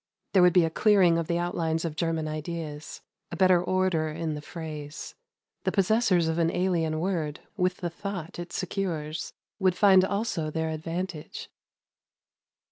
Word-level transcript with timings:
There 0.33 0.41
would 0.41 0.51
be 0.53 0.65
a 0.65 0.71
clearing 0.71 1.19
of 1.19 1.27
the 1.27 1.37
outlines 1.37 1.85
of 1.85 1.95
German 1.95 2.27
ideas, 2.27 3.01
a 3.31 3.35
better 3.35 3.63
order 3.63 4.07
in 4.09 4.33
the 4.33 4.41
phrase; 4.41 5.13
the 5.63 5.71
possessors 5.71 6.27
of 6.27 6.39
an 6.39 6.49
alien 6.49 6.99
word, 6.99 7.41
with 7.55 7.77
the 7.77 7.89
thought 7.91 8.39
it 8.39 8.51
secures, 8.51 9.33
would 9.59 9.75
find 9.75 10.03
also 10.03 10.49
their 10.49 10.69
advantage. 10.69 11.51